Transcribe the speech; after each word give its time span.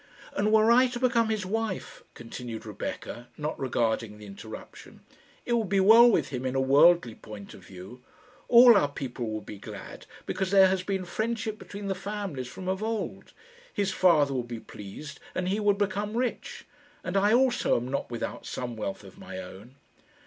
"And 0.35 0.51
were 0.51 0.71
I 0.71 0.87
to 0.87 0.99
become 0.99 1.29
his 1.29 1.45
wife," 1.45 2.03
continued 2.15 2.65
Rebecca, 2.65 3.27
not 3.37 3.59
regarding 3.59 4.17
the 4.17 4.25
interruption, 4.25 5.01
"it 5.45 5.53
would 5.53 5.69
be 5.69 5.79
well 5.79 6.09
with 6.09 6.29
him 6.29 6.43
in 6.43 6.55
a 6.55 6.59
worldly 6.59 7.13
point 7.13 7.53
of 7.53 7.63
view. 7.63 8.01
All 8.47 8.75
our 8.75 8.87
people 8.89 9.27
would 9.29 9.45
be 9.45 9.59
glad, 9.59 10.07
because 10.25 10.49
there 10.49 10.69
has 10.69 10.81
been 10.81 11.05
friendship 11.05 11.59
between 11.59 11.85
the 11.85 11.93
families 11.93 12.47
from 12.47 12.67
of 12.67 12.81
old. 12.81 13.33
His 13.71 13.91
father 13.91 14.33
would 14.33 14.47
be 14.47 14.59
pleased, 14.59 15.19
and 15.35 15.49
he 15.49 15.59
would 15.59 15.77
become 15.77 16.17
rich; 16.17 16.65
and 17.03 17.15
I 17.15 17.31
also 17.33 17.77
am 17.77 17.87
not 17.87 18.09
without 18.09 18.43
some 18.47 18.75
wealth 18.75 19.03
of 19.03 19.19
my 19.19 19.37
own." 19.37 19.75